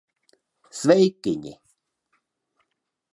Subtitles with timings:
[0.79, 1.53] Sveikiņi!